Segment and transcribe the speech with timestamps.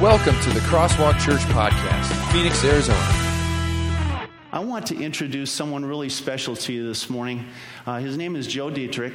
[0.00, 4.28] Welcome to the Crosswalk Church Podcast, Phoenix, Arizona.
[4.52, 7.44] I want to introduce someone really special to you this morning.
[7.84, 9.12] Uh, his name is Joe Dietrich.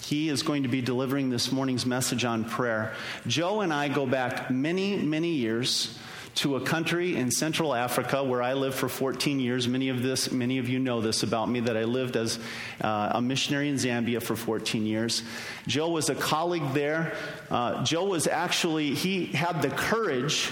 [0.00, 2.94] He is going to be delivering this morning's message on prayer.
[3.26, 5.98] Joe and I go back many, many years
[6.36, 9.68] to a country in Central Africa where I lived for 14 years.
[9.68, 12.38] Many of this, many of you know this about me that I lived as
[12.80, 15.22] uh, a missionary in Zambia for 14 years.
[15.66, 17.14] Joe was a colleague there.
[17.50, 20.50] Uh, Joe was actually he had the courage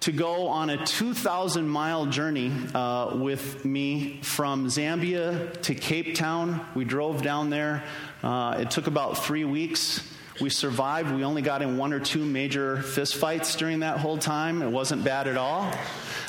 [0.00, 6.66] to go on a 2,000 mile journey uh, with me from Zambia to Cape Town.
[6.74, 7.84] We drove down there.
[8.20, 10.02] Uh, it took about three weeks.
[10.40, 11.14] We survived.
[11.14, 14.62] We only got in one or two major fistfights during that whole time.
[14.62, 15.72] It wasn't bad at all.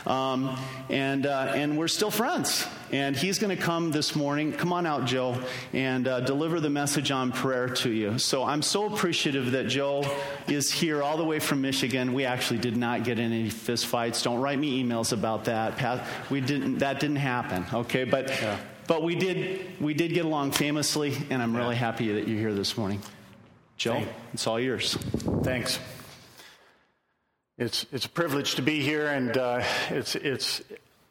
[0.06, 0.58] Um,
[0.90, 2.68] and, uh, and we're still friends.
[2.92, 4.52] And he's going to come this morning.
[4.52, 8.20] Come on out, Joe, and uh, deliver the message on prayer to you.
[8.20, 10.04] So I'm so appreciative that Joe
[10.48, 12.14] is here all the way from Michigan.
[12.14, 14.22] We actually did not get in any fistfights.
[14.24, 16.06] Don't write me emails about that.
[16.30, 18.04] We didn't, that didn't happen, okay?
[18.04, 18.60] But, yeah.
[18.88, 22.54] but we, did, we did get along famously, and I'm really happy that you're here
[22.54, 23.02] this morning.
[23.78, 24.10] Joe, Thanks.
[24.34, 24.94] it's all yours.
[25.44, 25.80] Thanks.
[27.58, 30.62] It's, it's a privilege to be here, and uh, it's, it's,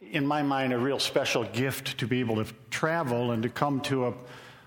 [0.01, 3.81] in my mind, a real special gift to be able to travel and to come
[3.83, 4.15] to a,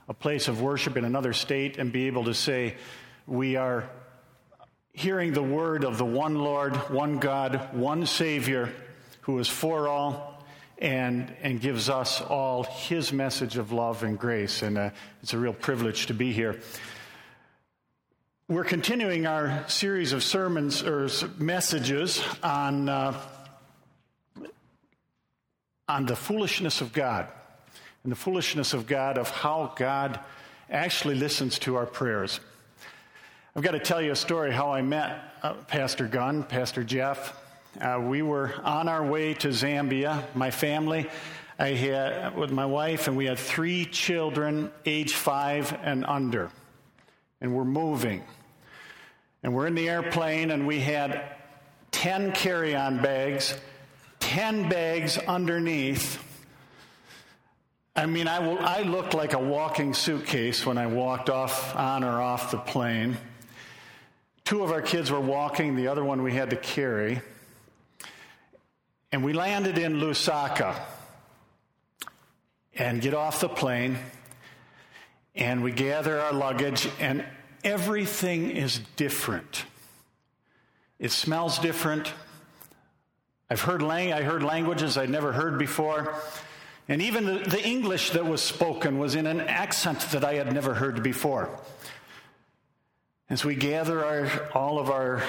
[0.09, 2.75] a place of worship in another state and be able to say,
[3.27, 3.89] We are
[4.93, 8.71] hearing the word of the one Lord, one God, one Savior
[9.21, 10.43] who is for all
[10.77, 14.61] and, and gives us all his message of love and grace.
[14.61, 14.89] And uh,
[15.21, 16.59] it's a real privilege to be here.
[18.47, 23.19] We're continuing our series of sermons or messages on, uh,
[25.87, 27.27] on the foolishness of God
[28.03, 30.19] and the foolishness of God, of how God
[30.69, 32.39] actually listens to our prayers.
[33.55, 37.35] I've got to tell you a story how I met uh, Pastor Gunn, Pastor Jeff.
[37.81, 41.09] Uh, we were on our way to Zambia, my family.
[41.57, 46.51] I had with my wife, and we had three children, age five and under
[47.41, 48.23] and we're moving.
[49.45, 51.21] And we're in the airplane, and we had
[51.91, 53.55] 10 carry on bags,
[54.19, 56.19] 10 bags underneath.
[57.95, 62.19] I mean, I, I looked like a walking suitcase when I walked off on or
[62.19, 63.17] off the plane.
[64.45, 67.21] Two of our kids were walking, the other one we had to carry.
[69.11, 70.75] And we landed in Lusaka
[72.73, 73.99] and get off the plane
[75.35, 77.25] and we gather our luggage, and
[77.65, 79.65] everything is different.
[80.99, 82.13] It smells different.
[83.49, 86.15] I've heard lang- I heard languages I'd never heard before.
[86.87, 90.53] And even the, the English that was spoken was in an accent that I had
[90.53, 91.49] never heard before.
[93.29, 95.23] As we gather our, all of our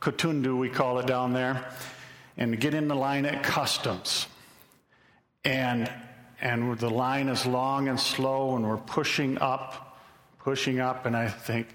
[0.00, 1.68] kutundu, we call it down there,
[2.36, 4.26] and get in the line at customs.
[5.44, 5.90] And
[6.40, 9.89] and the line is long and slow, and we're pushing up,
[10.40, 11.68] pushing up, and I think,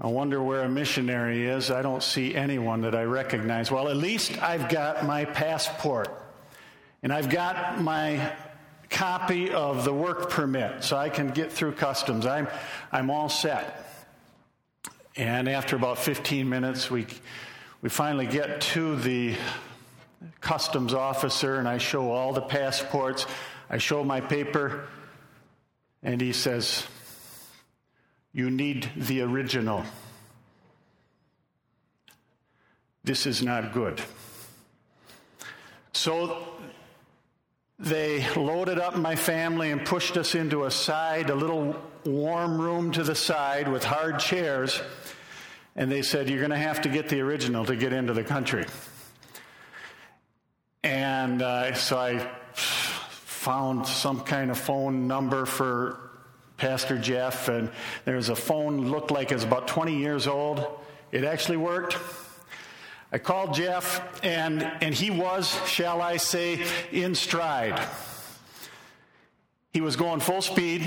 [0.00, 1.70] I wonder where a missionary is.
[1.70, 3.70] I don't see anyone that I recognize.
[3.70, 6.08] Well, at least I've got my passport,
[7.02, 8.32] and I've got my
[8.90, 12.26] copy of the work permit, so I can get through customs.
[12.26, 12.48] I'm,
[12.92, 13.82] I'm all set.
[15.16, 17.06] And after about 15 minutes, we,
[17.80, 19.34] we finally get to the
[20.40, 23.26] customs officer and I show all the passports.
[23.68, 24.86] I show my paper,
[26.02, 26.86] and he says,
[28.36, 29.82] You need the original.
[33.02, 33.98] This is not good.
[35.94, 36.46] So
[37.78, 42.92] they loaded up my family and pushed us into a side, a little warm room
[42.92, 44.82] to the side with hard chairs.
[45.74, 48.24] And they said, You're going to have to get the original to get into the
[48.24, 48.66] country.
[50.84, 56.06] And uh, so I found some kind of phone number for
[56.56, 57.70] Pastor Jeff, and
[58.04, 60.66] there's a phone looked like it was about 20 years old.
[61.12, 61.98] It actually worked.
[63.12, 67.80] I called Jeff, and, and he was, shall I say, in stride.
[69.72, 70.82] He was going full speed.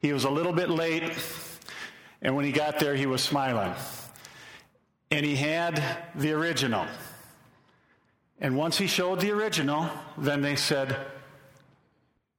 [0.00, 1.02] He was a little bit late,
[2.22, 3.74] and when he got there, he was smiling.
[5.10, 5.82] And he had
[6.14, 6.86] the original.
[8.40, 10.96] And once he showed the original, then they said,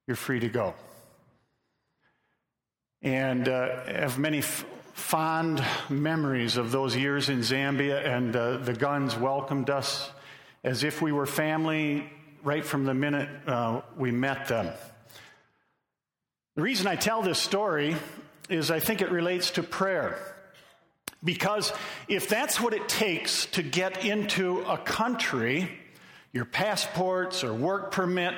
[0.06, 0.74] You're free to go.
[3.08, 8.74] And uh, have many f- fond memories of those years in Zambia, and uh, the
[8.74, 10.12] Gunns welcomed us
[10.62, 12.12] as if we were family
[12.44, 14.68] right from the minute uh, we met them.
[16.58, 17.96] The reason I tell this story
[18.50, 20.20] is I think it relates to prayer.
[21.24, 21.72] Because
[22.10, 25.72] if that's what it takes to get into a country,
[26.34, 28.36] your passports or work permit,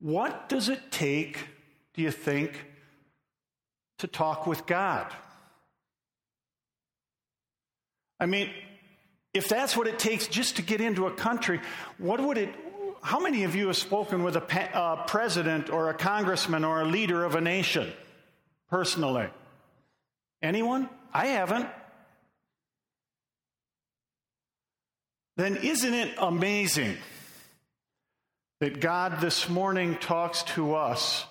[0.00, 1.38] what does it take,
[1.98, 2.52] do you think,
[3.98, 5.12] to talk with God?
[8.20, 8.50] I mean,
[9.34, 11.60] if that's what it takes just to get into a country,
[11.98, 12.54] what would it
[13.02, 17.24] how many of you have spoken with a president or a congressman or a leader
[17.24, 17.92] of a nation
[18.70, 19.28] personally?
[20.42, 20.88] Anyone?
[21.12, 21.68] I haven't.
[25.36, 26.96] Then isn't it amazing
[28.60, 31.24] that God this morning talks to us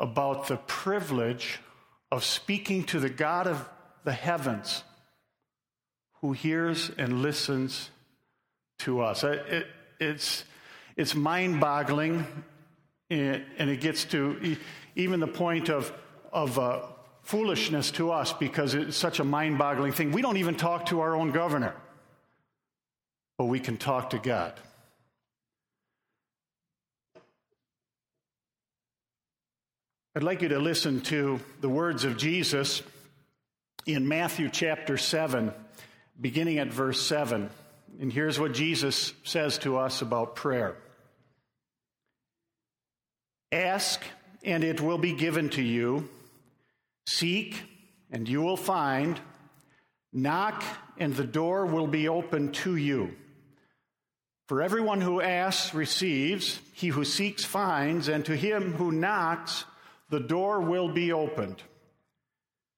[0.00, 1.60] about the privilege
[2.10, 3.68] of speaking to the God of
[4.02, 4.82] the heavens
[6.20, 7.90] who hears and listens
[8.80, 9.22] to us?
[9.22, 9.66] It, it,
[10.00, 10.44] it's,
[10.96, 12.26] it's mind boggling,
[13.10, 14.56] and it gets to
[14.96, 15.92] even the point of,
[16.32, 16.80] of uh,
[17.22, 20.12] foolishness to us because it's such a mind boggling thing.
[20.12, 21.74] We don't even talk to our own governor,
[23.36, 24.54] but we can talk to God.
[30.12, 32.82] I'd like you to listen to the words of Jesus
[33.86, 35.52] in Matthew chapter 7,
[36.20, 37.48] beginning at verse 7.
[38.00, 40.76] And here's what Jesus says to us about prayer
[43.52, 44.02] Ask,
[44.42, 46.08] and it will be given to you.
[47.08, 47.62] Seek,
[48.10, 49.20] and you will find.
[50.12, 50.64] Knock,
[50.98, 53.14] and the door will be open to you.
[54.48, 59.66] For everyone who asks receives, he who seeks finds, and to him who knocks,
[60.10, 61.62] the door will be opened.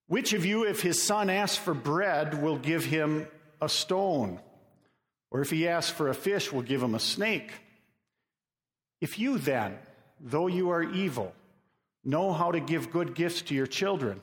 [0.06, 3.26] Which of you, if his son asks for bread, will give him
[3.60, 4.38] a stone?
[5.30, 7.50] Or if he asks for a fish, will give him a snake?
[9.00, 9.78] If you then,
[10.20, 11.34] though you are evil,
[12.04, 14.20] know how to give good gifts to your children,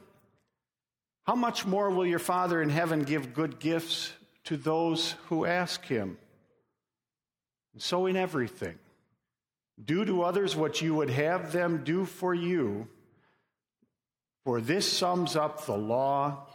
[1.25, 4.13] how much more will your Father in heaven give good gifts
[4.45, 6.17] to those who ask him?
[7.73, 8.77] And so, in everything,
[9.83, 12.87] do to others what you would have them do for you,
[14.43, 16.47] for this sums up the law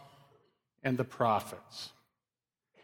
[0.83, 1.91] and the prophets.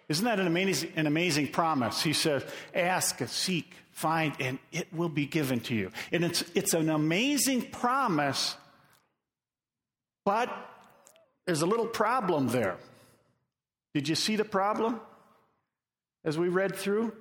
[0.10, 2.04] Isn't that an amazing, an amazing promise?
[2.04, 2.44] He says,
[2.76, 5.92] Ask, seek, find, and it will be given to you.
[6.12, 8.58] And it's, it's an amazing promise,
[10.26, 10.50] but
[11.46, 12.78] there's a little problem there.
[13.94, 15.00] Did you see the problem
[16.24, 17.14] as we read through?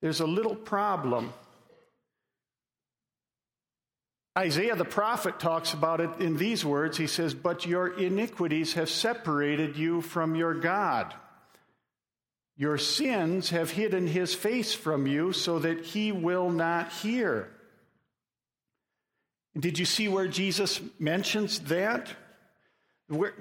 [0.00, 1.32] There's a little problem.
[4.36, 6.98] Isaiah the prophet talks about it in these words.
[6.98, 11.14] He says, But your iniquities have separated you from your God.
[12.56, 17.50] Your sins have hidden his face from you so that he will not hear.
[19.58, 22.10] Did you see where Jesus mentions that?
[23.08, 23.34] Where,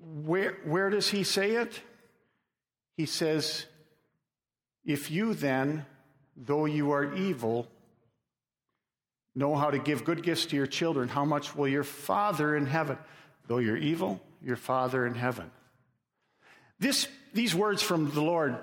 [0.00, 1.80] where, where does he say it?
[2.96, 3.66] He says,
[4.84, 5.86] If you then,
[6.36, 7.68] though you are evil,
[9.36, 12.66] know how to give good gifts to your children, how much will your Father in
[12.66, 12.98] heaven,
[13.46, 15.50] though you're evil, your Father in heaven?
[16.78, 18.56] This these words from the Lord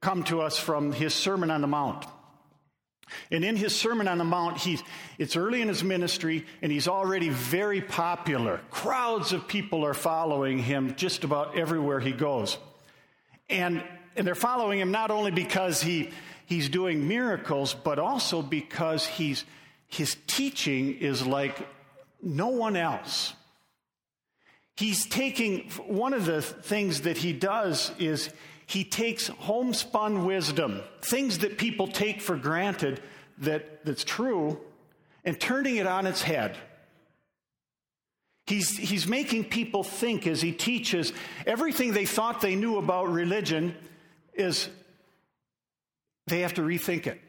[0.00, 2.04] come to us from his Sermon on the Mount.
[3.30, 4.80] And in his Sermon on the Mount, he,
[5.18, 8.60] it's early in his ministry, and he's already very popular.
[8.70, 12.58] Crowds of people are following him just about everywhere he goes.
[13.48, 13.82] And,
[14.16, 16.10] and they're following him not only because he,
[16.46, 19.44] he's doing miracles, but also because he's,
[19.88, 21.66] his teaching is like
[22.22, 23.34] no one else.
[24.76, 28.30] He's taking, one of the things that he does is
[28.66, 33.00] he takes homespun wisdom, things that people take for granted
[33.38, 34.60] that, that's true,
[35.24, 36.56] and turning it on its head.
[38.46, 41.12] He's, he's making people think as he teaches
[41.46, 43.74] everything they thought they knew about religion
[44.34, 44.68] is
[46.26, 47.20] they have to rethink it.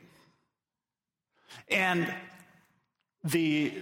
[1.69, 2.13] And
[3.31, 3.73] the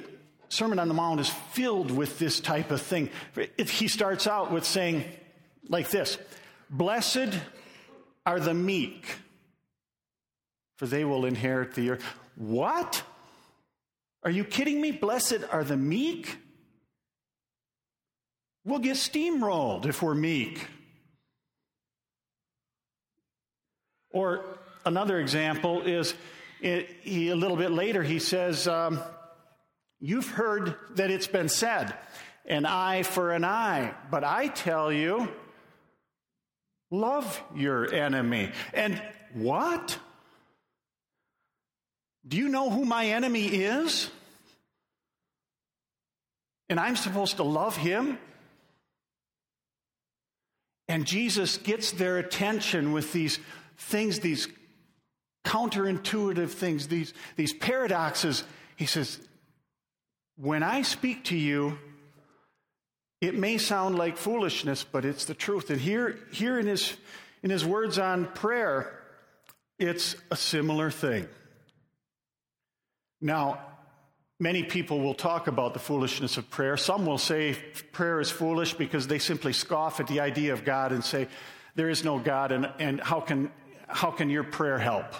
[0.50, 3.10] Sermon on the Mount is filled with this type of thing.
[3.58, 5.06] He starts out with saying,
[5.68, 6.18] like this
[6.70, 7.40] Blessed
[8.26, 9.06] are the meek,
[10.78, 12.04] for they will inherit the earth.
[12.36, 13.04] What?
[14.24, 14.92] Are you kidding me?
[14.92, 16.38] Blessed are the meek?
[18.66, 20.66] We'll get steamrolled if we're meek.
[24.10, 24.44] Or
[24.86, 26.16] another example is
[26.62, 29.00] he, a little bit later, he says, um,
[30.06, 31.92] You've heard that it's been said,
[32.46, 33.96] an eye for an eye.
[34.12, 35.28] But I tell you,
[36.92, 38.52] love your enemy.
[38.72, 39.02] And
[39.34, 39.98] what?
[42.28, 44.12] Do you know who my enemy is?
[46.70, 48.20] And I'm supposed to love him?
[50.88, 53.40] And Jesus gets their attention with these
[53.78, 54.48] things, these
[55.46, 58.44] counterintuitive things, these, these paradoxes.
[58.76, 59.20] He says,
[60.38, 61.78] When I speak to you,
[63.22, 65.70] it may sound like foolishness, but it's the truth.
[65.70, 66.96] And here, here in, his,
[67.42, 69.00] in his words on prayer,
[69.80, 71.28] it's a similar thing.
[73.22, 73.62] Now,
[74.40, 76.76] many people will talk about the foolishness of prayer.
[76.76, 77.56] Some will say
[77.94, 81.28] prayer is foolish because they simply scoff at the idea of God and say,
[81.76, 83.52] there is no God, and, and how, can,
[83.88, 85.14] how can your prayer help?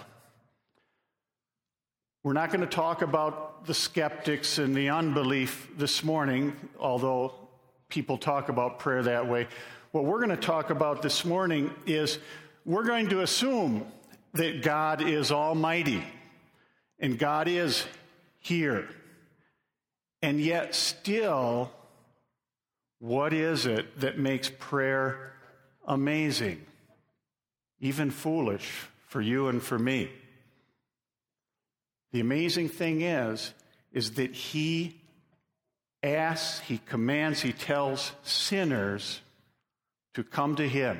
[2.24, 7.32] We're not going to talk about the skeptics and the unbelief this morning, although
[7.88, 9.46] people talk about prayer that way.
[9.92, 12.18] What we're going to talk about this morning is
[12.64, 13.86] we're going to assume
[14.34, 16.04] that God is almighty
[16.98, 17.86] and God is
[18.40, 18.88] here.
[20.22, 21.70] And yet, still,
[22.98, 25.32] what is it that makes prayer
[25.86, 26.64] amazing,
[27.80, 28.70] even foolish
[29.06, 30.10] for you and for me?
[32.16, 33.52] The amazing thing is,
[33.92, 34.96] is that he
[36.02, 39.20] asks, he commands, he tells sinners
[40.14, 40.98] to come to him,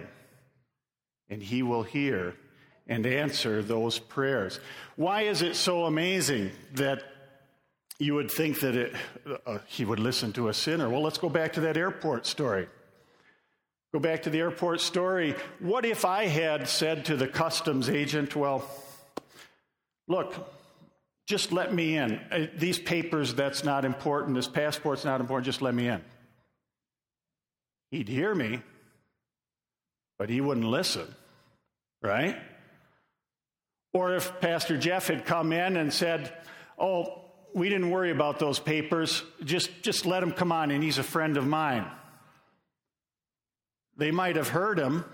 [1.30, 2.34] and he will hear
[2.86, 4.60] and answer those prayers.
[4.96, 7.02] Why is it so amazing that
[7.98, 8.94] you would think that it,
[9.46, 10.90] uh, he would listen to a sinner?
[10.90, 12.68] Well, let's go back to that airport story.
[13.94, 15.34] Go back to the airport story.
[15.60, 18.68] What if I had said to the customs agent, well,
[20.08, 20.52] look,
[21.26, 22.20] just let me in.
[22.30, 24.36] Uh, these papers, that's not important.
[24.36, 25.46] This passport's not important.
[25.46, 26.02] Just let me in.
[27.90, 28.62] He'd hear me,
[30.18, 31.06] but he wouldn't listen,
[32.02, 32.36] right?
[33.92, 36.32] Or if Pastor Jeff had come in and said,
[36.78, 37.22] Oh,
[37.54, 41.02] we didn't worry about those papers, just, just let him come on and he's a
[41.02, 41.86] friend of mine.
[43.96, 45.06] They might have heard him,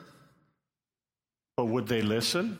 [1.57, 2.59] but would they listen?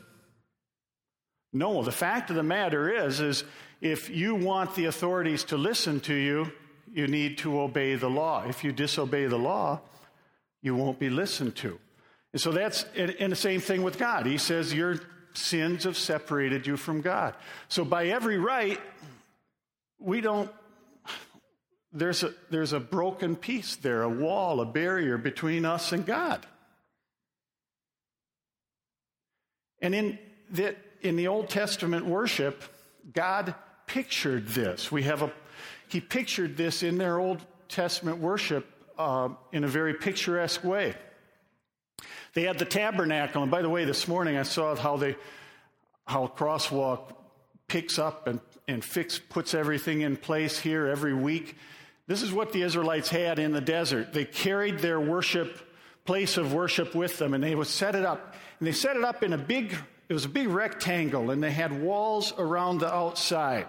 [1.53, 3.43] No, the fact of the matter is is
[3.79, 6.51] if you want the authorities to listen to you,
[6.91, 8.43] you need to obey the law.
[8.47, 9.81] If you disobey the law,
[10.61, 11.79] you won't be listened to.
[12.31, 14.25] And so that's in the same thing with God.
[14.25, 14.99] He says you're
[15.33, 17.35] sins have separated you from God.
[17.67, 18.79] So, by every right,
[19.99, 20.51] we don't,
[21.91, 26.45] there's a, there's a broken piece there, a wall, a barrier between us and God.
[29.81, 30.19] And in
[30.49, 32.63] the, in the Old Testament worship,
[33.13, 33.53] God
[33.85, 34.91] pictured this.
[34.91, 35.31] We have a,
[35.87, 38.65] he pictured this in their Old Testament worship
[38.97, 40.95] uh, in a very picturesque way.
[42.33, 45.15] They had the tabernacle, and by the way, this morning I saw how they
[46.05, 47.13] how Crosswalk
[47.67, 51.55] picks up and, and fix, puts everything in place here every week.
[52.07, 54.11] This is what the Israelites had in the desert.
[54.11, 55.59] They carried their worship,
[56.05, 58.35] place of worship with them, and they would set it up.
[58.59, 59.75] And they set it up in a big,
[60.13, 63.65] it was a big rectangle, and they had walls around the outside.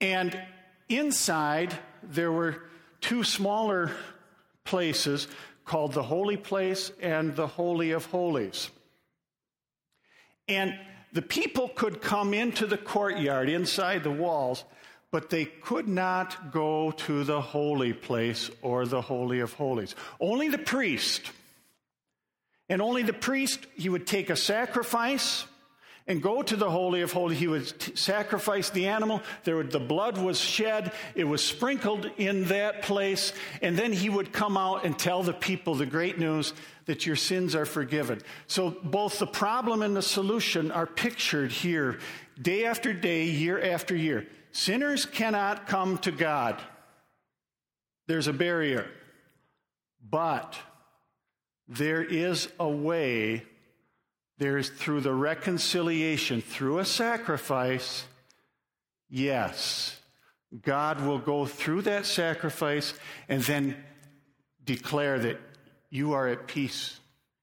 [0.00, 0.40] And
[0.88, 2.62] inside, there were
[3.02, 3.90] two smaller
[4.64, 5.28] places
[5.66, 8.70] called the Holy Place and the Holy of Holies.
[10.48, 10.74] And
[11.12, 14.64] the people could come into the courtyard inside the walls,
[15.10, 19.94] but they could not go to the holy place or the Holy of Holies.
[20.20, 21.32] Only the priest.
[22.68, 25.46] And only the priest, he would take a sacrifice
[26.06, 27.38] and go to the Holy of Holies.
[27.38, 29.22] He would t- sacrifice the animal.
[29.44, 30.92] There would, the blood was shed.
[31.14, 33.32] It was sprinkled in that place.
[33.62, 36.52] And then he would come out and tell the people the great news
[36.86, 38.20] that your sins are forgiven.
[38.46, 41.98] So both the problem and the solution are pictured here
[42.40, 44.26] day after day, year after year.
[44.52, 46.60] Sinners cannot come to God.
[48.06, 48.86] There's a barrier.
[50.06, 50.58] But
[51.68, 53.44] there is a way
[54.38, 58.04] there is through the reconciliation, through a sacrifice,
[59.08, 60.00] yes,
[60.62, 62.94] God will go through that sacrifice
[63.28, 63.76] and then
[64.64, 65.40] declare that
[65.90, 66.98] you are at peace,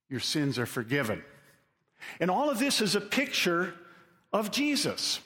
[0.10, 1.24] your sins are forgiven.
[2.20, 3.74] And all of this is a picture
[4.34, 5.22] of Jesus.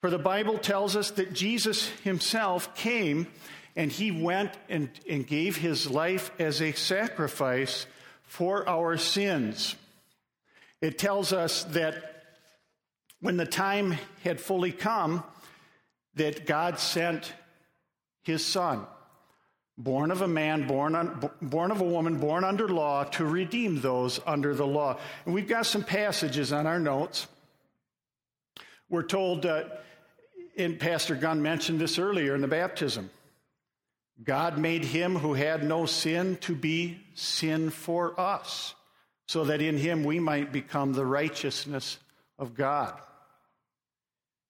[0.00, 3.26] For the Bible tells us that Jesus himself came
[3.76, 7.86] and he went and, and gave his life as a sacrifice
[8.22, 9.74] for our sins.
[10.80, 12.24] It tells us that
[13.20, 15.24] when the time had fully come,
[16.14, 17.32] that God sent
[18.22, 18.86] his son,
[19.76, 24.20] born of a man, born, born of a woman, born under law, to redeem those
[24.26, 24.98] under the law.
[25.24, 27.26] And we've got some passages on our notes.
[28.88, 29.64] We're told, uh,
[30.56, 33.10] and Pastor Gunn mentioned this earlier in the baptism.
[34.22, 38.74] God made him who had no sin to be sin for us,
[39.26, 41.98] so that in him we might become the righteousness
[42.38, 42.94] of God.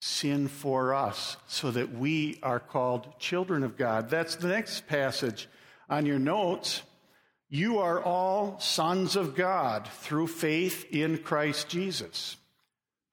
[0.01, 4.11] Sin for us, so that we are called children of God.
[4.11, 5.49] That's the next passage
[5.89, 6.83] on your notes.
[7.49, 12.37] You are all sons of God through faith in Christ Jesus.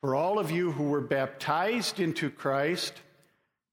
[0.02, 2.94] For all of you who were baptized into Christ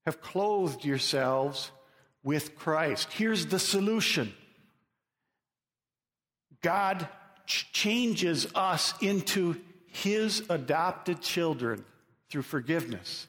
[0.04, 1.72] have clothed yourselves
[2.22, 3.12] with Christ.
[3.12, 4.34] Here's the solution
[6.62, 7.08] God
[7.46, 9.56] ch- changes us into
[9.86, 11.84] his adopted children
[12.30, 13.26] through forgiveness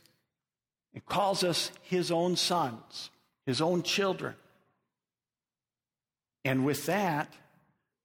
[0.93, 3.09] and calls us his own sons,
[3.45, 4.35] his own children.
[6.43, 7.33] And with that,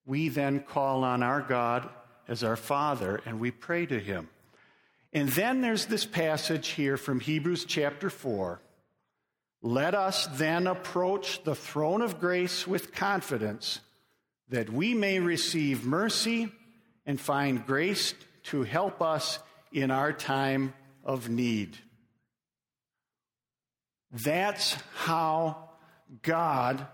[0.07, 1.89] we then call on our God
[2.29, 4.29] as our Father and we pray to him.
[5.13, 8.61] And then there's this passage here from Hebrews chapter 4
[9.65, 13.81] let us then approach the throne of grace with confidence
[14.51, 16.53] that we may receive mercy
[17.07, 19.39] and find grace to help us
[19.73, 21.79] in our time of need.
[24.13, 25.71] That's how
[26.21, 26.87] God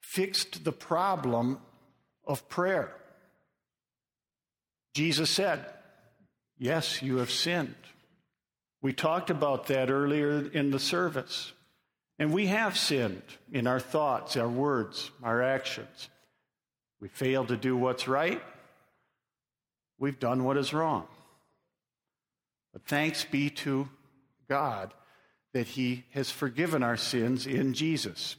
[0.00, 1.60] fixed the problem
[2.26, 2.92] of prayer.
[4.92, 5.64] Jesus said,
[6.58, 7.76] Yes, you have sinned.
[8.82, 11.52] We talked about that earlier in the service.
[12.20, 16.10] And we have sinned in our thoughts, our words, our actions.
[17.00, 18.42] We fail to do what's right.
[19.98, 21.06] We've done what is wrong.
[22.74, 23.88] But thanks be to
[24.50, 24.92] God
[25.54, 28.36] that He has forgiven our sins in Jesus.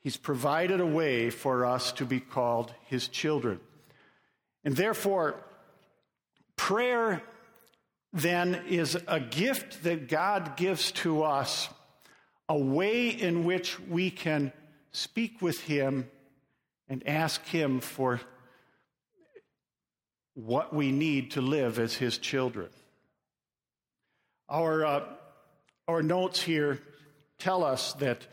[0.00, 3.60] He's provided a way for us to be called His children.
[4.64, 5.36] And therefore,
[6.56, 7.22] prayer
[8.12, 11.68] then is a gift that God gives to us
[12.50, 14.52] a way in which we can
[14.90, 16.10] speak with Him
[16.88, 18.20] and ask Him for
[20.34, 22.68] what we need to live as His children.
[24.48, 25.04] Our, uh,
[25.86, 26.80] our notes here
[27.38, 28.26] tell us that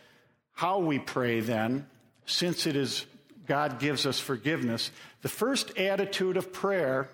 [0.51, 1.85] how we pray then,
[2.25, 3.05] since it is
[3.45, 4.89] God gives us forgiveness,
[5.21, 7.07] the first attitude of prayer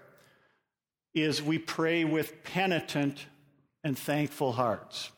[1.14, 3.26] is we pray with penitent
[3.84, 5.12] and thankful hearts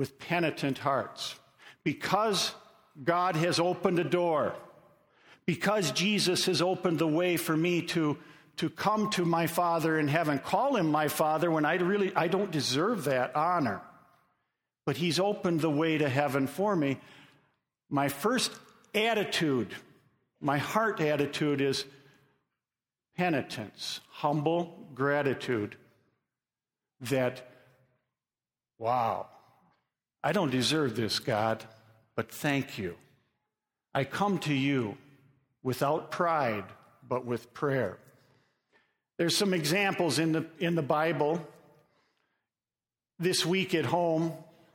[0.00, 1.34] with penitent hearts.
[1.84, 2.54] Because
[3.04, 4.54] God has opened a door,
[5.44, 8.16] because Jesus has opened the way for me to,
[8.56, 12.28] to come to my Father in heaven, call him my Father when I really I
[12.28, 13.82] don't deserve that honor.
[14.86, 16.98] But he's opened the way to heaven for me.
[17.90, 18.52] My first
[18.94, 19.68] attitude,
[20.40, 21.84] my heart attitude is
[23.18, 25.76] penitence, humble gratitude
[27.02, 27.46] that,
[28.78, 29.26] wow,
[30.22, 31.64] I don't deserve this, God,
[32.14, 32.96] but thank you.
[33.94, 34.96] I come to you
[35.62, 36.64] without pride,
[37.08, 37.98] but with prayer.
[39.16, 41.46] There's some examples in the, in the Bible.
[43.18, 44.32] This week at home,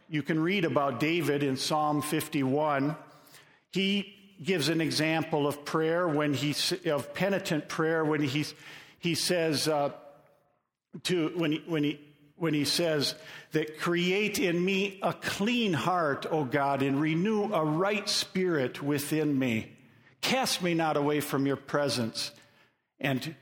[0.10, 2.95] you can read about David in Psalm 51.
[3.71, 6.55] He gives an example of prayer when he
[6.89, 8.45] of penitent prayer when he
[8.99, 9.91] he says uh,
[11.03, 11.99] to when he, when he
[12.38, 13.15] when he says
[13.52, 19.38] that create in me a clean heart, O God, and renew a right spirit within
[19.38, 19.71] me.
[20.21, 22.32] Cast me not away from your presence
[23.00, 23.36] and,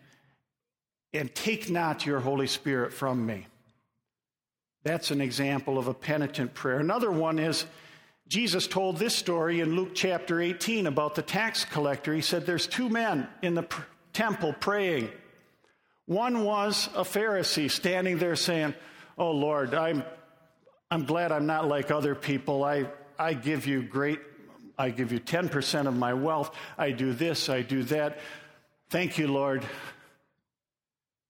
[1.13, 3.47] and take not your Holy Spirit from me.
[4.83, 6.79] That's an example of a penitent prayer.
[6.79, 7.65] Another one is
[8.27, 12.13] Jesus told this story in Luke chapter 18 about the tax collector.
[12.13, 15.09] He said, There's two men in the pr- temple praying.
[16.05, 18.73] One was a Pharisee standing there saying,
[19.17, 20.03] Oh Lord, I'm,
[20.91, 22.63] I'm glad I'm not like other people.
[22.63, 22.87] I,
[23.17, 24.19] I give you great,
[24.77, 26.55] I give you 10% of my wealth.
[26.77, 28.19] I do this, I do that.
[28.89, 29.65] Thank you, Lord.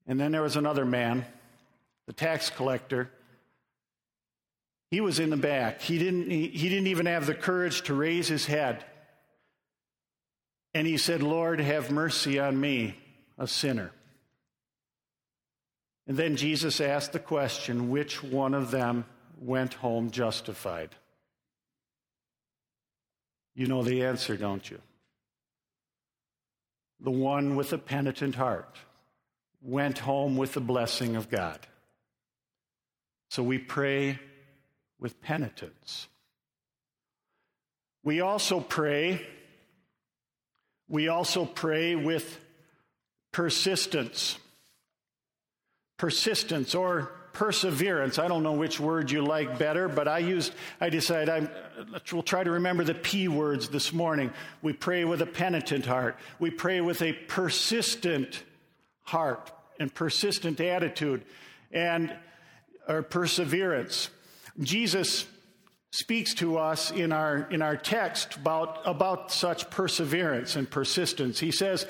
[0.07, 1.25] And then there was another man,
[2.07, 3.09] the tax collector.
[4.91, 5.81] He was in the back.
[5.81, 8.83] He didn't, he, he didn't even have the courage to raise his head.
[10.73, 12.97] And he said, Lord, have mercy on me,
[13.37, 13.91] a sinner.
[16.07, 19.05] And then Jesus asked the question which one of them
[19.39, 20.89] went home justified?
[23.55, 24.81] You know the answer, don't you?
[26.99, 28.77] The one with a penitent heart
[29.61, 31.59] went home with the blessing of God.
[33.29, 34.19] So we pray
[34.99, 36.07] with penitence.
[38.03, 39.25] We also pray
[40.93, 42.39] we also pray with
[43.31, 44.37] persistence
[46.03, 48.19] persistence or perseverance.
[48.19, 51.47] I don't know which word you like better, but I used, I decided I
[52.11, 54.29] will try to remember the P words this morning.
[54.61, 56.17] We pray with a penitent heart.
[56.39, 58.43] We pray with a persistent
[59.03, 61.23] heart and persistent attitude
[61.71, 62.13] and
[62.85, 64.09] our perseverance.
[64.59, 65.25] Jesus
[65.91, 71.39] speaks to us in our, in our text about, about such perseverance and persistence.
[71.39, 71.87] He says,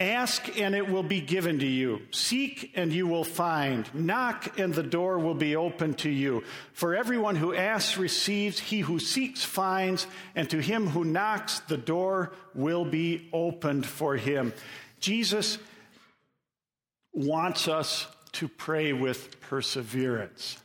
[0.00, 2.00] Ask and it will be given to you.
[2.10, 3.86] Seek and you will find.
[3.94, 6.42] Knock and the door will be open to you.
[6.72, 11.76] For everyone who asks receives, he who seeks finds, and to him who knocks the
[11.76, 14.54] door will be opened for him.
[15.00, 15.58] Jesus
[17.12, 20.56] wants us to pray with perseverance.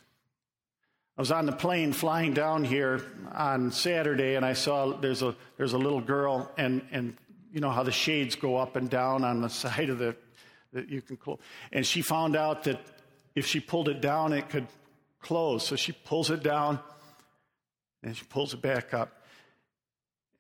[1.17, 3.02] I was on the plane flying down here
[3.34, 7.15] on Saturday, and I saw there's a there's a little girl, and and
[7.56, 10.15] you know how the shades go up and down on the side of the
[10.74, 11.39] that you can close.
[11.72, 12.82] And she found out that
[13.34, 14.68] if she pulled it down, it could
[15.22, 15.65] close.
[15.65, 16.80] So she pulls it down
[18.04, 19.24] and she pulls it back up.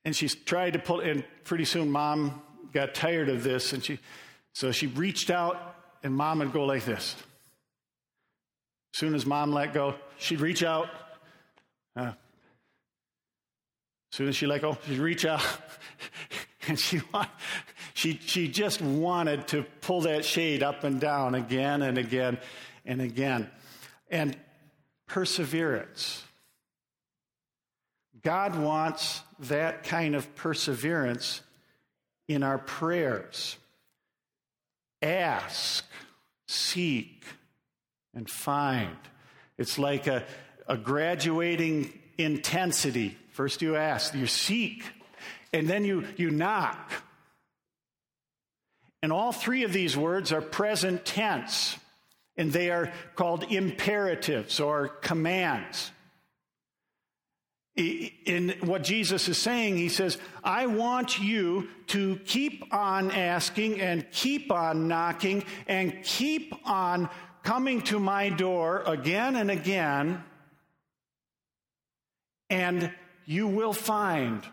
[0.03, 2.41] And she's tried to pull, and pretty soon mom
[2.73, 3.97] got tired of this, and she,
[4.53, 7.15] so she reached out, and mom would go like this.
[8.93, 10.89] As soon as mom let go, she'd reach out.
[11.95, 12.15] Uh, as
[14.11, 15.41] soon as she let go, she'd reach out.
[16.69, 16.99] And she,
[17.93, 22.39] she, she just wanted to pull that shade up and down again and again
[22.85, 23.49] and again.
[24.09, 24.35] And
[25.05, 26.23] perseverance.
[28.23, 31.41] God wants that kind of perseverance
[32.27, 33.57] in our prayers.
[35.01, 35.85] Ask,
[36.47, 37.23] seek,
[38.15, 38.97] and find.
[39.57, 40.23] It's like a,
[40.67, 43.17] a graduating intensity.
[43.31, 44.83] First you ask, you seek,
[45.55, 46.91] and then you, you knock.
[49.01, 51.77] And all three of these words are present tense,
[52.35, 55.91] and they are called imperatives or commands.
[57.77, 64.09] In what Jesus is saying, he says, I want you to keep on asking and
[64.11, 67.09] keep on knocking and keep on
[67.43, 70.23] coming to my door again and again,
[72.49, 72.91] and
[73.25, 74.43] you will find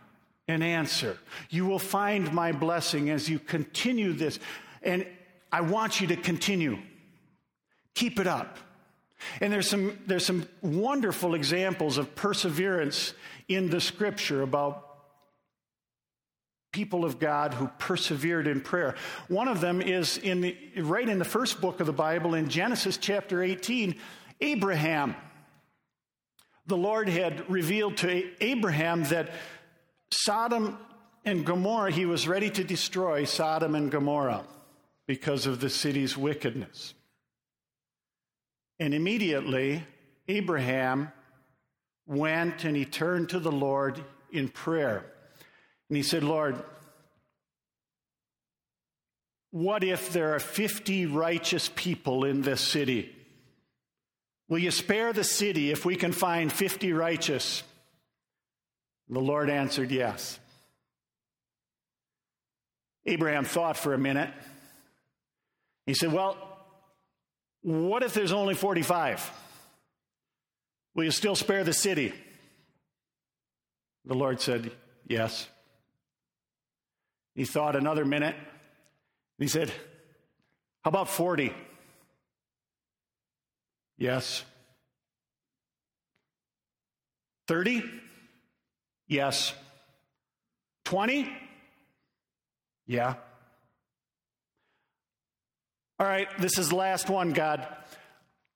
[0.52, 1.18] an answer.
[1.50, 4.38] You will find my blessing as you continue this.
[4.82, 5.06] And
[5.50, 6.78] I want you to continue.
[7.94, 8.58] Keep it up.
[9.40, 13.14] And there's some, there's some wonderful examples of perseverance
[13.48, 14.88] in the scripture about
[16.72, 18.94] people of God who persevered in prayer.
[19.28, 22.48] One of them is in the, right in the first book of the Bible in
[22.48, 23.94] Genesis chapter 18,
[24.40, 25.14] Abraham.
[26.66, 29.32] The Lord had revealed to Abraham that
[30.12, 30.78] Sodom
[31.24, 34.44] and Gomorrah, he was ready to destroy Sodom and Gomorrah
[35.06, 36.94] because of the city's wickedness.
[38.78, 39.84] And immediately,
[40.28, 41.12] Abraham
[42.06, 45.04] went and he turned to the Lord in prayer.
[45.88, 46.62] And he said, Lord,
[49.50, 53.14] what if there are 50 righteous people in this city?
[54.48, 57.62] Will you spare the city if we can find 50 righteous?
[59.12, 60.40] The Lord answered, Yes.
[63.04, 64.30] Abraham thought for a minute.
[65.84, 66.38] He said, Well,
[67.60, 69.30] what if there's only 45?
[70.94, 72.14] Will you still spare the city?
[74.06, 74.72] The Lord said,
[75.06, 75.46] Yes.
[77.34, 78.36] He thought another minute.
[79.38, 79.70] He said,
[80.84, 81.52] How about 40?
[83.98, 84.42] Yes.
[87.46, 87.82] 30?
[89.12, 89.52] Yes.
[90.86, 91.30] 20?
[92.86, 93.16] Yeah.
[96.00, 97.66] All right, this is the last one, God.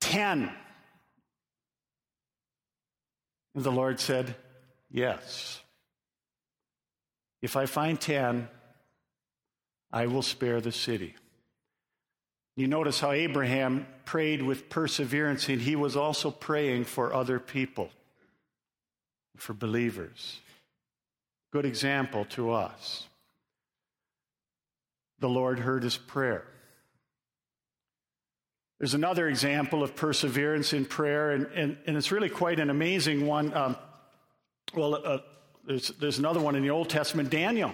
[0.01, 0.51] 10.
[3.55, 4.35] And the Lord said,
[4.91, 5.61] Yes.
[7.43, 8.49] If I find 10,
[9.93, 11.17] I will spare the city.
[12.57, 17.91] You notice how Abraham prayed with perseverance, and he was also praying for other people,
[19.37, 20.41] for believers
[21.53, 23.07] good example to us.
[25.19, 26.45] The Lord heard his prayer.
[28.79, 33.27] There's another example of perseverance in prayer, and, and, and it's really quite an amazing
[33.27, 33.55] one.
[33.55, 33.77] Um,
[34.75, 35.19] well, uh,
[35.67, 37.73] there's, there's another one in the Old Testament Daniel.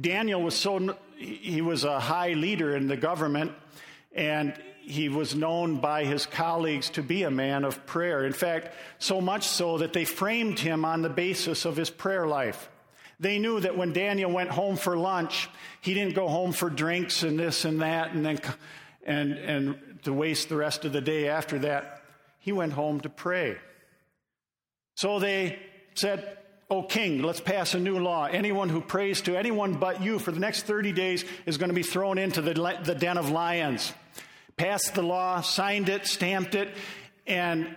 [0.00, 3.52] Daniel was so, he was a high leader in the government,
[4.12, 4.54] and
[4.86, 8.24] he was known by his colleagues to be a man of prayer.
[8.24, 12.26] In fact, so much so that they framed him on the basis of his prayer
[12.26, 12.68] life.
[13.18, 15.48] They knew that when Daniel went home for lunch,
[15.80, 18.40] he didn't go home for drinks and this and that and then
[19.06, 22.02] and, and to waste the rest of the day after that.
[22.38, 23.56] He went home to pray.
[24.96, 25.58] So they
[25.94, 26.38] said,
[26.70, 28.26] O king, let's pass a new law.
[28.26, 31.74] Anyone who prays to anyone but you for the next 30 days is going to
[31.74, 33.92] be thrown into the, the den of lions.
[34.56, 36.74] Passed the law, signed it, stamped it,
[37.26, 37.74] and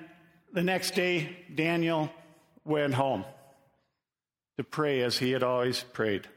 [0.54, 2.10] the next day, Daniel
[2.66, 3.26] went home
[4.58, 6.28] to pray as he had always prayed.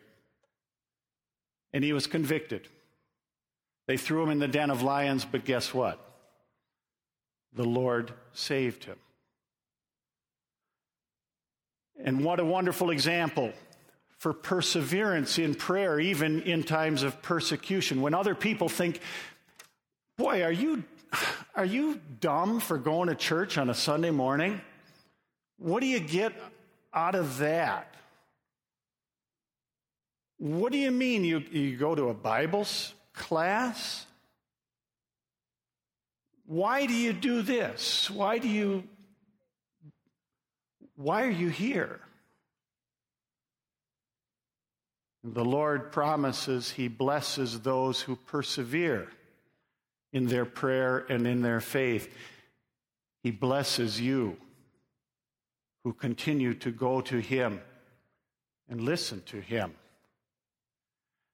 [1.72, 2.68] And he was convicted.
[3.86, 5.98] They threw him in the den of lions, but guess what?
[7.54, 8.98] The Lord saved him.
[12.02, 13.52] And what a wonderful example
[14.18, 18.02] for perseverance in prayer, even in times of persecution.
[18.02, 19.00] When other people think,
[20.20, 20.84] boy, are you,
[21.54, 24.60] are you dumb for going to church on a Sunday morning?
[25.56, 26.34] What do you get
[26.92, 27.94] out of that?
[30.36, 32.66] What do you mean you, you go to a Bible
[33.14, 34.04] class?
[36.44, 38.10] Why do you do this?
[38.10, 38.84] Why do you
[40.96, 42.00] why are you here?
[45.24, 49.08] The Lord promises He blesses those who persevere
[50.12, 52.12] in their prayer and in their faith.
[53.22, 54.36] He blesses you
[55.84, 57.60] who continue to go to Him
[58.68, 59.74] and listen to Him.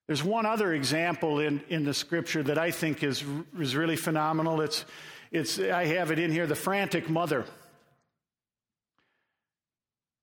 [0.07, 3.25] There's one other example in, in the scripture that I think is,
[3.59, 4.61] is really phenomenal.
[4.61, 4.85] It's,
[5.33, 7.45] it's, I have it in here the frantic mother.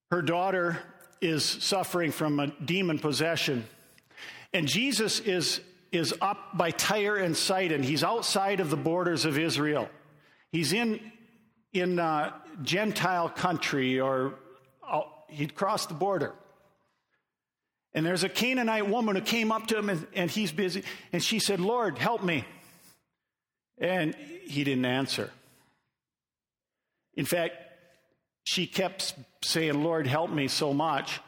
[0.09, 0.79] Her daughter
[1.19, 3.65] is suffering from a demon possession.
[4.53, 5.59] And Jesus is,
[5.93, 7.83] is up by Tyre and Sidon.
[7.83, 9.87] He's outside of the borders of Israel.
[10.51, 10.99] He's in,
[11.71, 14.33] in uh, Gentile country, or
[14.87, 16.33] uh, he'd crossed the border.
[17.93, 20.83] And there's a Canaanite woman who came up to him, and, and he's busy.
[21.11, 22.43] And she said, Lord, help me.
[23.77, 25.29] And he didn't answer.
[27.15, 27.55] In fact,
[28.45, 31.19] she kept saying, Lord, help me so much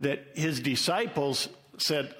[0.00, 2.14] that his disciples said,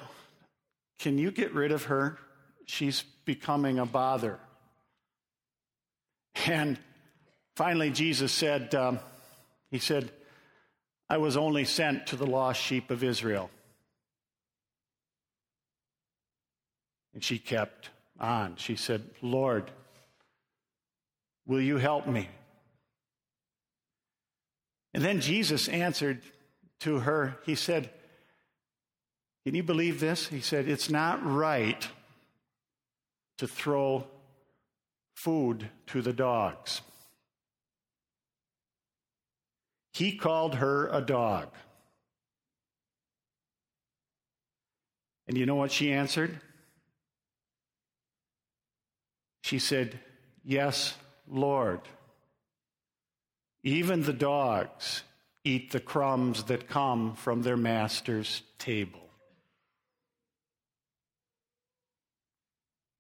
[0.98, 2.18] Can you get rid of her?
[2.66, 4.38] She's becoming a bother.
[6.46, 6.78] And
[7.56, 9.00] finally, Jesus said, um,
[9.70, 10.10] He said,
[11.08, 13.50] I was only sent to the lost sheep of Israel.
[17.14, 18.56] And she kept on.
[18.56, 19.70] She said, Lord,
[21.46, 22.28] will you help me?
[24.94, 26.22] And then Jesus answered
[26.80, 27.90] to her, He said,
[29.48, 30.26] Can you believe this?
[30.26, 31.88] He said, It's not right
[33.38, 34.06] to throw
[35.14, 36.82] food to the dogs.
[39.94, 41.48] He called her a dog.
[45.26, 46.38] And you know what she answered?
[49.40, 49.98] She said,
[50.44, 50.92] Yes,
[51.26, 51.80] Lord.
[53.62, 55.04] Even the dogs
[55.42, 59.07] eat the crumbs that come from their master's table.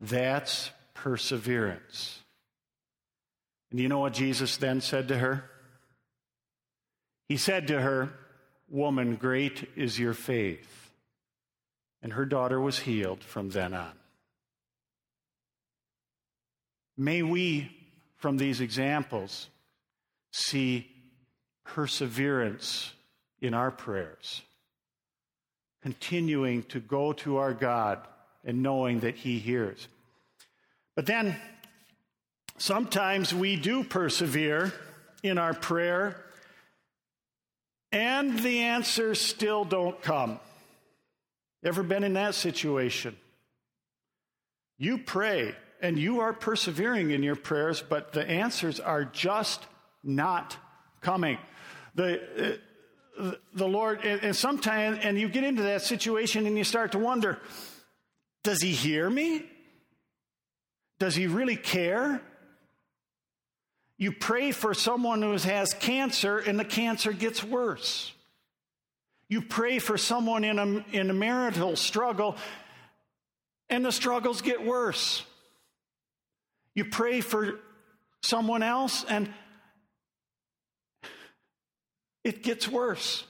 [0.00, 2.20] That's perseverance.
[3.70, 5.50] And you know what Jesus then said to her?
[7.28, 8.12] He said to her,
[8.70, 10.92] Woman, great is your faith.
[12.02, 13.92] And her daughter was healed from then on.
[16.96, 17.70] May we,
[18.16, 19.48] from these examples,
[20.32, 20.90] see
[21.64, 22.92] perseverance
[23.40, 24.42] in our prayers,
[25.82, 28.06] continuing to go to our God
[28.44, 29.88] and knowing that He hears.
[30.94, 31.36] But then,
[32.56, 34.72] sometimes we do persevere
[35.22, 36.24] in our prayer,
[37.92, 40.40] and the answers still don't come.
[41.64, 43.16] Ever been in that situation?
[44.76, 49.64] You pray and you are persevering in your prayers, but the answers are just
[50.02, 50.56] not
[51.00, 51.38] coming.
[51.94, 52.58] The,
[53.18, 56.92] uh, the Lord, and, and sometimes, and you get into that situation and you start
[56.92, 57.38] to wonder
[58.48, 59.44] does he hear me?
[60.98, 62.22] Does he really care?
[63.98, 68.10] You pray for someone who has cancer and the cancer gets worse.
[69.28, 72.38] You pray for someone in a, in a marital struggle
[73.68, 75.22] and the struggles get worse.
[76.74, 77.60] You pray for
[78.22, 79.28] someone else and
[82.24, 83.24] it gets worse.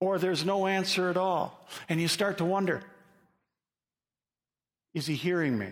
[0.00, 1.68] Or there's no answer at all.
[1.90, 2.82] And you start to wonder
[4.94, 5.70] is he hearing me?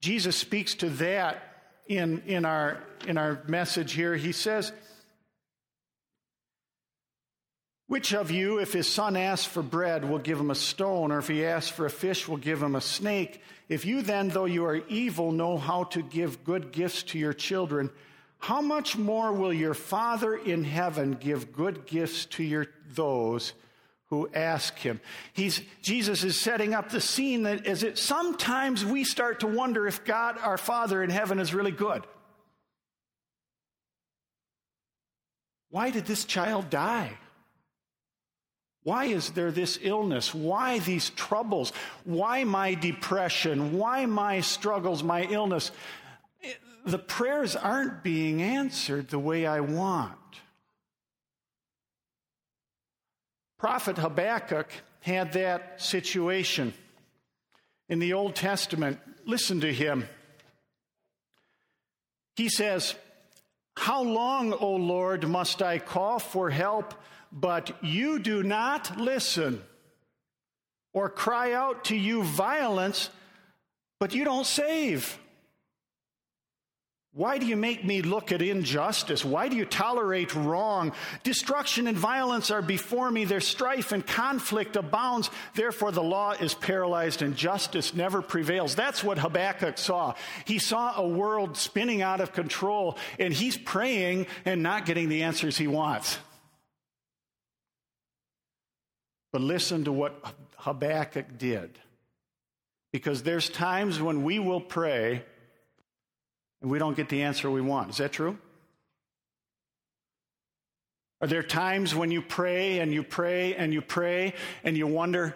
[0.00, 1.42] Jesus speaks to that
[1.88, 4.16] in, in, our, in our message here.
[4.16, 4.72] He says,
[7.86, 11.18] Which of you, if his son asks for bread, will give him a stone, or
[11.18, 13.40] if he asks for a fish, will give him a snake?
[13.68, 17.32] If you then, though you are evil, know how to give good gifts to your
[17.32, 17.90] children,
[18.38, 23.52] how much more will your Father in heaven give good gifts to your, those
[24.08, 25.00] who ask him?
[25.32, 30.04] He's, Jesus is setting up the scene that it, sometimes we start to wonder if
[30.04, 32.04] God, our Father in heaven, is really good.
[35.70, 37.18] Why did this child die?
[38.84, 40.32] Why is there this illness?
[40.32, 41.72] Why these troubles?
[42.04, 43.76] Why my depression?
[43.76, 45.72] Why my struggles, my illness?
[46.84, 50.16] The prayers aren't being answered the way I want.
[53.66, 54.68] Prophet Habakkuk
[55.00, 56.72] had that situation
[57.88, 59.00] in the Old Testament.
[59.24, 60.08] Listen to him.
[62.36, 62.94] He says,
[63.76, 66.94] How long, O Lord, must I call for help?
[67.32, 69.60] but you do not listen,
[70.92, 73.10] or cry out to you violence,
[73.98, 75.18] but you don't save.
[77.16, 79.24] Why do you make me look at injustice?
[79.24, 80.92] Why do you tolerate wrong?
[81.22, 83.24] Destruction and violence are before me.
[83.24, 85.30] Their strife and conflict abounds.
[85.54, 88.74] Therefore, the law is paralyzed and justice never prevails.
[88.74, 90.12] That's what Habakkuk saw.
[90.44, 95.22] He saw a world spinning out of control, and he's praying and not getting the
[95.22, 96.18] answers he wants.
[99.32, 100.22] But listen to what
[100.58, 101.78] Habakkuk did.
[102.92, 105.24] Because there's times when we will pray
[106.60, 107.90] and we don't get the answer we want.
[107.90, 108.38] Is that true?
[111.20, 115.34] Are there times when you pray and you pray and you pray and you wonder,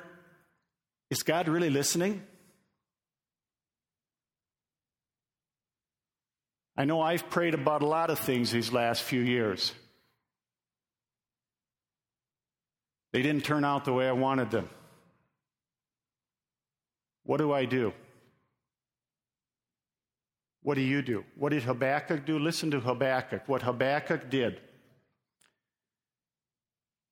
[1.11, 2.23] is God really listening?
[6.77, 9.73] I know I've prayed about a lot of things these last few years.
[13.13, 14.69] They didn't turn out the way I wanted them.
[17.25, 17.93] What do I do?
[20.63, 21.25] What do you do?
[21.37, 22.39] What did Habakkuk do?
[22.39, 24.61] Listen to Habakkuk, what Habakkuk did.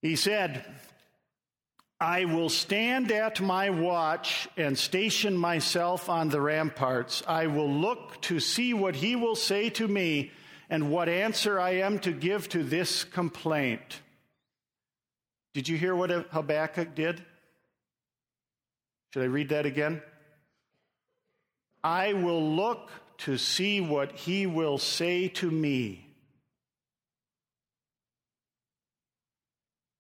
[0.03, 0.65] He said,
[2.01, 7.23] I will stand at my watch and station myself on the ramparts.
[7.27, 10.31] I will look to see what he will say to me
[10.71, 14.01] and what answer I am to give to this complaint.
[15.55, 17.25] Did you hear what Habakkuk did?
[19.13, 20.03] Should I read that again?
[21.83, 26.07] I will look to see what he will say to me.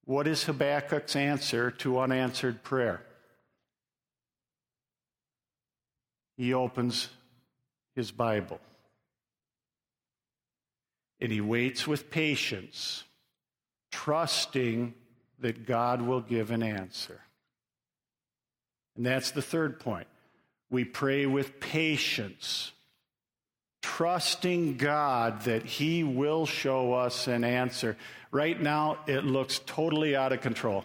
[0.04, 3.02] What is Habakkuk's answer to unanswered prayer?
[6.36, 7.08] He opens
[7.94, 8.60] his Bible
[11.20, 13.04] and he waits with patience,
[13.90, 14.94] trusting
[15.40, 17.20] that God will give an answer.
[18.96, 20.06] And that's the third point.
[20.70, 22.72] We pray with patience,
[23.82, 27.96] trusting God that He will show us an answer.
[28.30, 30.84] Right now, it looks totally out of control.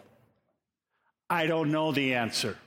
[1.29, 2.57] I don't know the answer.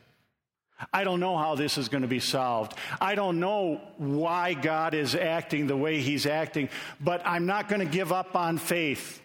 [0.92, 2.74] I don't know how this is going to be solved.
[3.00, 6.68] I don't know why God is acting the way He's acting,
[7.00, 9.22] but I'm not going to give up on faith.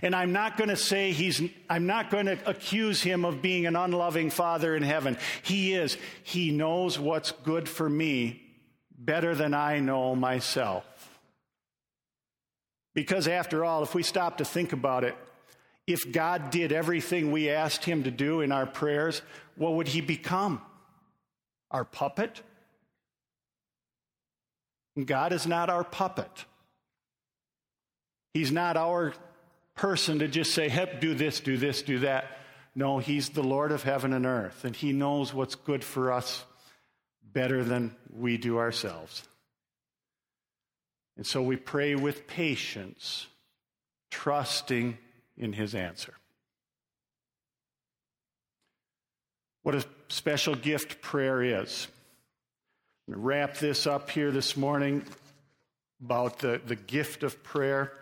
[0.00, 3.66] And I'm not going to say he's, I'm not going to accuse him of being
[3.66, 5.18] an unloving father in heaven.
[5.42, 5.98] He is.
[6.22, 8.41] He knows what's good for me
[9.04, 10.84] better than I know myself.
[12.94, 15.16] Because after all, if we stop to think about it,
[15.86, 19.22] if God did everything we asked him to do in our prayers,
[19.56, 20.60] what would he become?
[21.70, 22.42] Our puppet?
[25.02, 26.44] God is not our puppet.
[28.34, 29.14] He's not our
[29.74, 32.38] person to just say, hey, do this, do this, do that.
[32.74, 36.44] No, He's the Lord of heaven and earth, and He knows what's good for us
[37.32, 39.22] better than we do ourselves.
[41.16, 43.26] And so we pray with patience,
[44.10, 44.98] trusting
[45.36, 46.14] in His answer.
[49.62, 51.86] What a special gift prayer is.
[53.06, 55.04] I'm going to wrap this up here this morning
[56.02, 57.92] about the, the gift of prayer.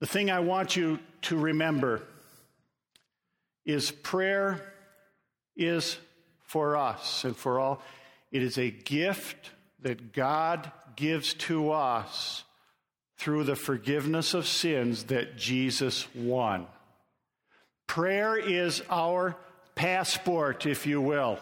[0.00, 2.02] The thing I want you to remember
[3.64, 4.73] is prayer
[5.56, 5.96] is
[6.42, 7.82] for us and for all.
[8.32, 9.50] It is a gift
[9.82, 12.44] that God gives to us
[13.16, 16.66] through the forgiveness of sins that Jesus won.
[17.86, 19.36] Prayer is our
[19.74, 21.38] passport, if you will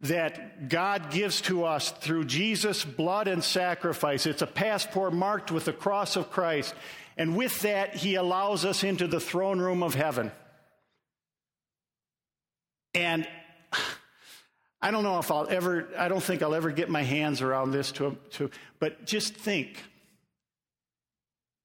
[0.00, 4.26] that God gives to us through Jesus' blood and sacrifice.
[4.26, 6.74] It's a passport marked with the cross of Christ.
[7.16, 10.30] And with that, he allows us into the throne room of heaven.
[12.98, 13.28] And
[14.82, 17.70] I don't know if I'll ever, I don't think I'll ever get my hands around
[17.70, 19.80] this to, to but just think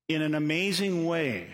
[0.07, 1.47] in an amazing way,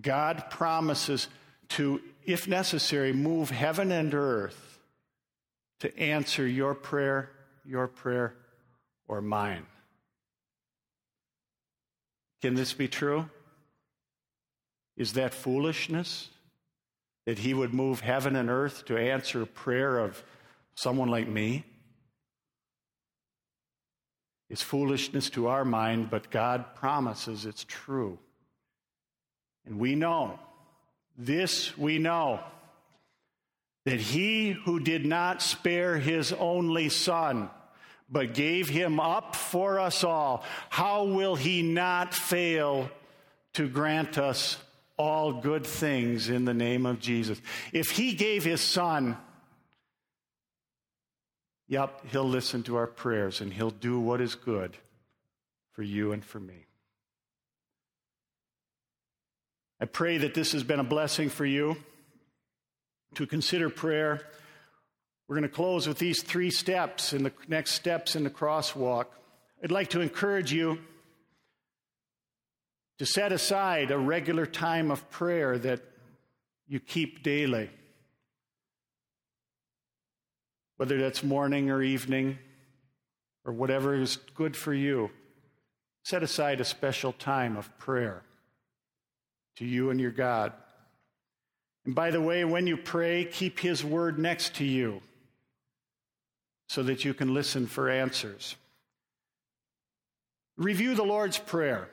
[0.00, 1.28] God promises
[1.70, 4.78] to, if necessary, move heaven and earth
[5.80, 7.28] to answer your prayer,
[7.66, 8.34] your prayer,
[9.08, 9.66] or mine.
[12.40, 13.28] Can this be true?
[14.96, 16.30] Is that foolishness?
[17.26, 20.22] That he would move heaven and earth to answer a prayer of
[20.74, 21.64] someone like me?
[24.50, 28.18] It's foolishness to our mind, but God promises it's true.
[29.64, 30.38] And we know,
[31.16, 32.40] this we know,
[33.84, 37.48] that he who did not spare his only son,
[38.10, 42.90] but gave him up for us all, how will he not fail
[43.54, 44.58] to grant us
[44.96, 47.40] all good things in the name of Jesus?
[47.72, 49.16] If he gave his son,
[51.72, 54.76] Yep, He'll listen to our prayers and He'll do what is good
[55.72, 56.66] for you and for me.
[59.80, 61.78] I pray that this has been a blessing for you
[63.14, 64.20] to consider prayer.
[65.26, 69.06] We're going to close with these three steps in the next steps in the crosswalk.
[69.64, 70.78] I'd like to encourage you
[72.98, 75.82] to set aside a regular time of prayer that
[76.68, 77.70] you keep daily
[80.82, 82.36] whether that's morning or evening
[83.44, 85.10] or whatever is good for you.
[86.04, 88.24] Set aside a special time of prayer
[89.54, 90.52] to you and your God.
[91.84, 95.00] And by the way, when you pray, keep His word next to you
[96.68, 98.56] so that you can listen for answers.
[100.56, 101.90] Review the Lord's Prayer.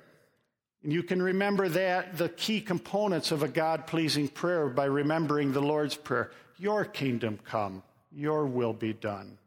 [0.83, 5.51] And you can remember that the key components of a God pleasing prayer by remembering
[5.51, 6.31] the Lord's Prayer.
[6.57, 9.37] Your kingdom come, your will be done.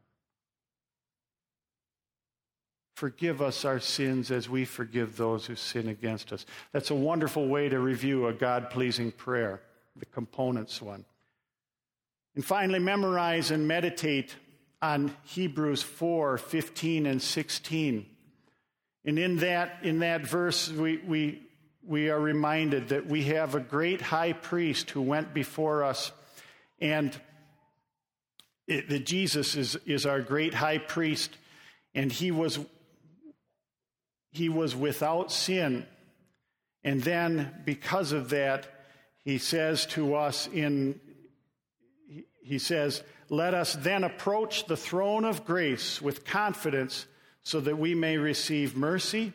[2.94, 6.46] Forgive us our sins as we forgive those who sin against us.
[6.72, 9.60] That's a wonderful way to review a God pleasing prayer,
[9.96, 11.04] the components one.
[12.34, 14.36] And finally, memorize and meditate
[14.80, 18.06] on Hebrews 4 15 and 16.
[19.04, 21.42] And in that, in that verse, we, we,
[21.84, 26.12] we are reminded that we have a great high priest who went before us
[26.80, 27.18] and
[28.66, 31.36] it, that Jesus is, is our great high priest,
[31.94, 32.58] and he was,
[34.30, 35.86] he was without sin.
[36.84, 38.66] And then, because of that,
[39.24, 41.00] he says to us in,
[42.42, 47.06] he says, Let us then approach the throne of grace with confidence
[47.42, 49.32] so that we may receive mercy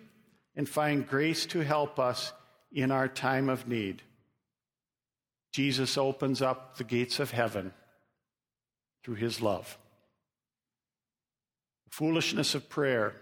[0.56, 2.34] and find grace to help us
[2.72, 4.02] in our time of need.
[5.52, 7.74] Jesus opens up the gates of heaven
[9.04, 9.78] through his love.
[11.86, 13.16] The foolishness of prayer.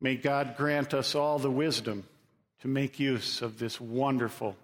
[0.00, 2.04] May God grant us all the wisdom
[2.60, 4.56] to make use of this wonderful,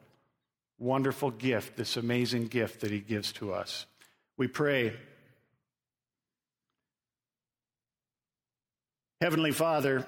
[0.78, 3.86] wonderful gift, this amazing gift that he gives to us.
[4.36, 4.94] We pray.
[9.20, 10.06] Heavenly Father,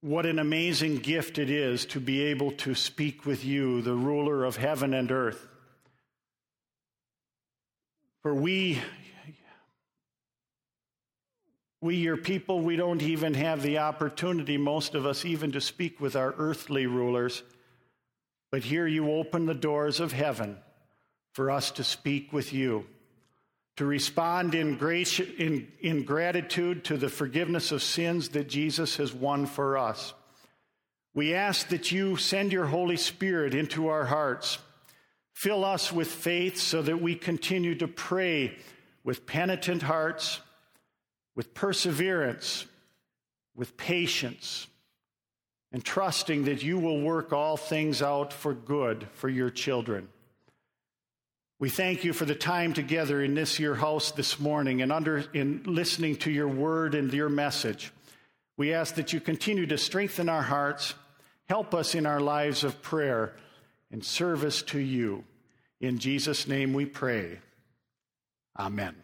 [0.00, 4.44] what an amazing gift it is to be able to speak with you, the ruler
[4.44, 5.46] of heaven and earth.
[8.22, 8.82] For we,
[11.80, 16.00] we, your people, we don't even have the opportunity, most of us, even to speak
[16.00, 17.44] with our earthly rulers.
[18.50, 20.58] But here you open the doors of heaven
[21.34, 22.86] for us to speak with you,
[23.76, 29.12] to respond in, grace, in, in gratitude to the forgiveness of sins that Jesus has
[29.12, 30.14] won for us.
[31.14, 34.58] We ask that you send your Holy Spirit into our hearts
[35.34, 38.56] Fill us with faith so that we continue to pray
[39.02, 40.40] with penitent hearts,
[41.34, 42.66] with perseverance,
[43.54, 44.68] with patience,
[45.72, 50.08] and trusting that you will work all things out for good for your children.
[51.60, 55.24] We thank you for the time together in this your house this morning and under
[55.32, 57.92] in listening to your word and your message.
[58.56, 60.94] We ask that you continue to strengthen our hearts,
[61.48, 63.36] help us in our lives of prayer
[63.90, 65.24] and service to you.
[65.80, 67.38] In Jesus' name we pray.
[68.58, 69.03] Amen.